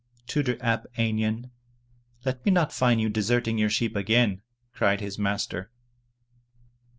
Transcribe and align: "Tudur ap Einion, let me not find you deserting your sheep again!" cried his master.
"Tudur 0.25 0.57
ap 0.61 0.87
Einion, 0.97 1.51
let 2.25 2.43
me 2.43 2.49
not 2.51 2.73
find 2.73 2.99
you 2.99 3.07
deserting 3.07 3.59
your 3.59 3.69
sheep 3.69 3.95
again!" 3.95 4.41
cried 4.73 4.99
his 4.99 5.19
master. 5.19 5.69